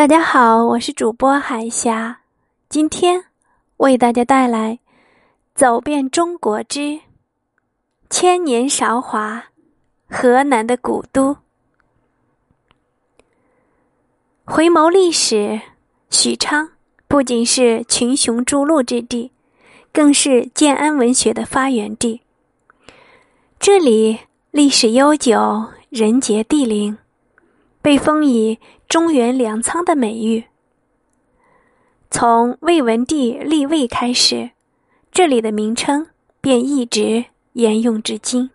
[0.00, 2.20] 大家好，我是主播海霞，
[2.70, 3.26] 今天
[3.76, 4.76] 为大家带来
[5.54, 7.00] 《走遍中国之
[8.08, 9.44] 千年韶华》
[10.16, 11.36] 河南的古都。
[14.46, 15.60] 回眸历史，
[16.08, 16.70] 许昌
[17.06, 19.30] 不仅是群雄逐鹿之地，
[19.92, 22.22] 更是建安文学的发源地。
[23.58, 24.20] 这里
[24.50, 26.96] 历史悠久，人杰地灵。
[27.82, 28.58] 被封以
[28.88, 30.44] 中原粮仓的美誉。
[32.10, 34.50] 从魏文帝立魏开始，
[35.10, 36.08] 这里的名称
[36.42, 38.50] 便一直沿用至今。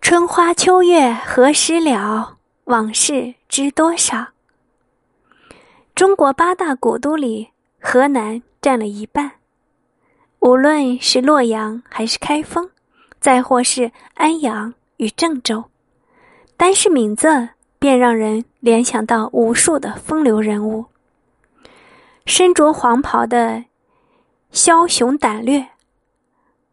[0.00, 2.36] 春花秋月何时了？
[2.64, 4.28] 往事知多少？
[5.94, 7.48] 中国八大古都里，
[7.80, 9.32] 河南占了一半。
[10.38, 12.70] 无论是洛阳还是开封，
[13.18, 14.74] 再或是安阳。
[14.98, 15.64] 与郑州，
[16.56, 20.86] 单是名字便让人联想到无数的风流人物。
[22.24, 23.64] 身着黄袍的
[24.52, 25.68] 枭雄胆略，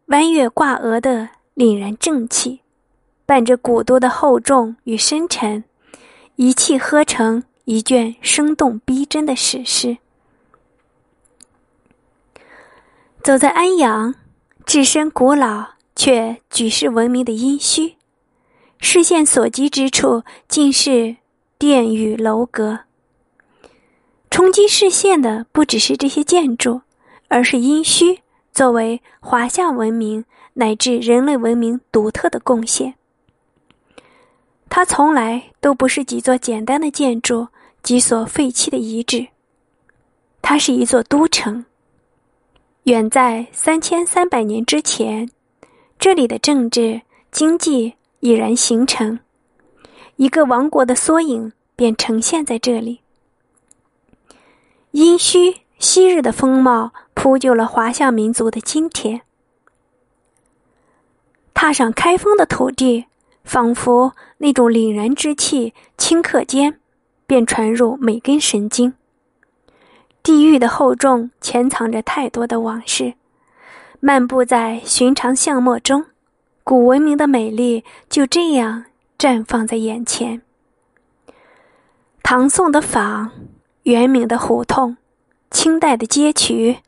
[0.06, 2.60] 弯月挂额的凛然正气，
[3.26, 5.64] 伴着古都的厚重与深沉，
[6.36, 9.98] 一气呵成一卷生动逼真的史诗。
[13.22, 14.14] 走在安阳，
[14.64, 17.96] 置身古老却举世闻名的殷墟。
[18.84, 21.16] 视线所及之处，尽是
[21.56, 22.80] 殿宇楼阁。
[24.28, 26.80] 冲击视线的不只是这些建筑，
[27.28, 28.18] 而是殷墟
[28.52, 32.92] 作为华夏文明乃至人类文明独特的贡献。
[34.68, 37.46] 它从来都不是几座简单的建筑，
[37.84, 39.24] 几所废弃的遗址。
[40.42, 41.64] 它是一座都城。
[42.82, 45.30] 远在三千三百年之前，
[46.00, 47.94] 这里的政治、经济。
[48.22, 49.18] 已然形成，
[50.14, 53.00] 一个王国的缩影便呈现在这里。
[54.92, 59.22] 殷墟昔日的风貌，铺就了华夏民族的今天。
[61.52, 63.06] 踏上开封的土地，
[63.42, 66.78] 仿佛那种凛然之气，顷刻间
[67.26, 68.94] 便传入每根神经。
[70.22, 73.14] 地狱的厚重，潜藏着太多的往事。
[73.98, 76.06] 漫步在寻常巷陌中。
[76.64, 78.84] 古文明的美丽就这样
[79.18, 80.42] 绽放在眼前。
[82.22, 83.30] 唐宋的坊，
[83.82, 84.96] 元明的胡同，
[85.50, 86.78] 清代的街渠，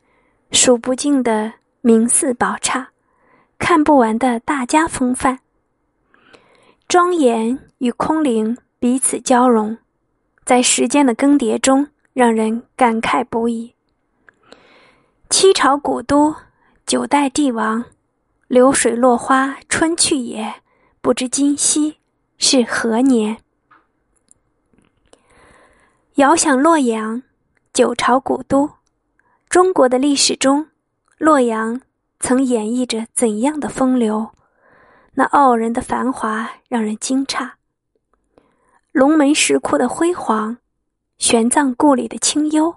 [0.51, 2.89] 数不尽的名寺宝刹，
[3.59, 5.39] 看不完的大家风范。
[6.87, 9.77] 庄严与空灵彼此交融，
[10.45, 13.73] 在时间的更迭中，让人感慨不已。
[15.29, 16.35] 七朝古都，
[16.85, 17.85] 九代帝王。
[18.47, 20.61] 流水落花春去也，
[21.01, 21.97] 不知今夕
[22.37, 23.37] 是何年。
[26.15, 27.23] 遥想洛阳，
[27.73, 28.69] 九朝古都，
[29.49, 30.67] 中国的历史中，
[31.17, 31.81] 洛阳
[32.19, 34.29] 曾演绎着怎样的风流？
[35.15, 37.53] 那傲人的繁华让人惊诧。
[38.91, 40.57] 龙门石窟的辉煌，
[41.17, 42.75] 玄奘故里的清幽，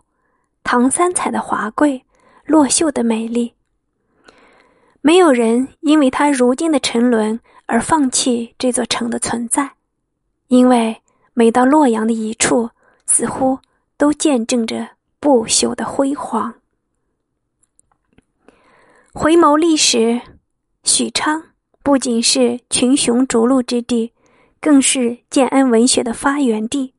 [0.65, 2.07] 唐三彩的华贵，
[2.47, 3.58] 洛秀的美丽。
[5.01, 9.73] 没有人因为他如今的沉沦而放弃这座城的存在，
[10.49, 11.01] 因为
[11.35, 12.71] 每到洛阳的一处，
[13.07, 13.61] 似乎
[13.97, 16.55] 都见证着不朽的辉煌。
[19.13, 20.21] 回眸历史，
[20.83, 21.45] 许昌
[21.83, 24.13] 不仅是群雄逐鹿之地，
[24.61, 26.95] 更是建安文学的发源地。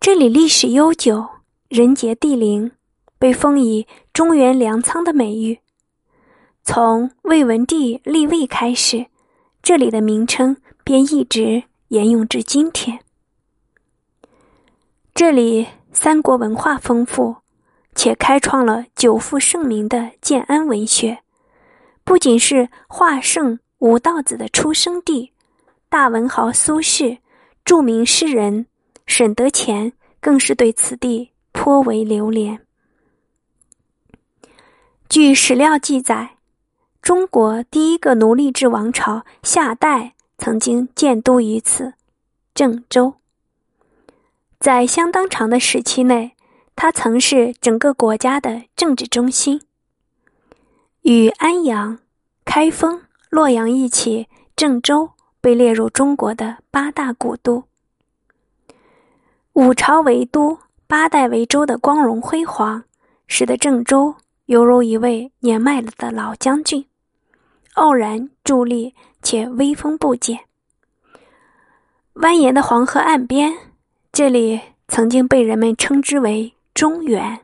[0.00, 1.26] 这里历史悠久，
[1.68, 2.72] 人杰地灵，
[3.18, 5.60] 被封以中原粮仓的美誉。
[6.70, 9.06] 从魏文帝立魏开始，
[9.62, 13.00] 这里的名称便一直沿用至今天。
[15.14, 17.36] 这里三国文化丰富，
[17.94, 21.20] 且开创了久负盛名的建安文学，
[22.04, 25.32] 不仅是画圣吴道子的出生地，
[25.88, 27.16] 大文豪苏轼、
[27.64, 28.66] 著名诗人
[29.06, 32.60] 沈德潜更是对此地颇为留恋。
[35.08, 36.34] 据史料记载。
[37.08, 41.94] 中国第一个奴隶制王朝夏代曾经建都于此，
[42.52, 43.14] 郑州。
[44.60, 46.36] 在相当长的时期内，
[46.76, 49.62] 它曾是整个国家的政治中心。
[51.00, 51.98] 与安阳、
[52.44, 53.00] 开封、
[53.30, 57.64] 洛阳一起，郑州被列入中国的八大古都。
[59.54, 62.84] 五朝为都，八代为州的光荣辉煌，
[63.26, 66.84] 使得郑州犹如一位年迈了的老将军。
[67.78, 68.92] 傲然伫立，
[69.22, 70.40] 且威风不减。
[72.14, 73.56] 蜿蜒的黄河岸边，
[74.10, 77.40] 这里曾经被人们称之为中原。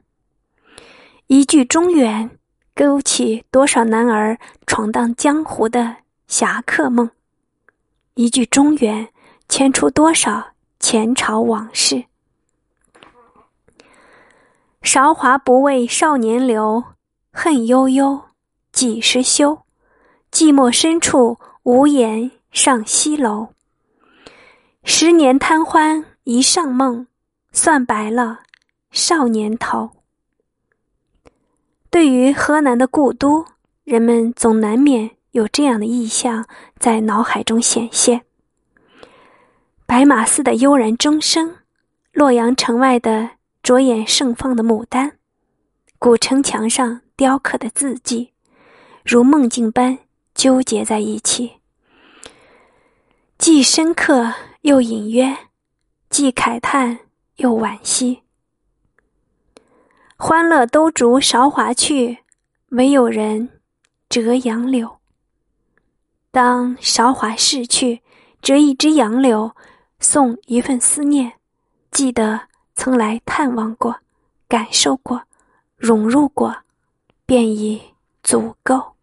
[1.28, 2.28] 一句中原，
[2.74, 4.36] 勾起多少男儿
[4.66, 5.96] 闯荡江湖的
[6.26, 7.06] 侠客梦；
[8.14, 9.08] 一句中原，
[9.48, 10.48] 牵出多少
[10.80, 12.04] 前朝往事。
[14.82, 16.82] 韶华不为少年留，
[17.32, 18.20] 恨悠悠，
[18.72, 19.63] 几时休？
[20.34, 23.50] 寂寞深处，无言上西楼。
[24.82, 27.06] 十年贪欢一上梦，
[27.52, 28.40] 算白了
[28.90, 29.88] 少年头。
[31.88, 33.44] 对于河南的故都，
[33.84, 36.44] 人们总难免有这样的意象
[36.80, 38.22] 在脑海中显现：
[39.86, 41.54] 白马寺的悠然钟声，
[42.10, 43.30] 洛阳城外的。
[43.62, 45.16] 着眼盛放的牡丹，
[45.98, 48.32] 古城墙上雕刻的字迹，
[49.06, 49.98] 如梦境般
[50.34, 51.60] 纠结在一起，
[53.38, 55.36] 既深刻又隐约，
[56.10, 57.00] 既慨叹
[57.36, 58.22] 又惋惜。
[60.16, 62.18] 欢乐都逐韶华去，
[62.68, 63.60] 唯有人
[64.08, 64.98] 折杨柳。
[66.30, 68.02] 当韶华逝去，
[68.42, 69.54] 折一枝杨柳，
[70.00, 71.34] 送一份思念，
[71.90, 72.48] 记得。
[72.76, 74.00] 曾来探望过，
[74.48, 75.22] 感受过，
[75.76, 76.64] 融入过，
[77.24, 77.80] 便已
[78.20, 78.93] 足够。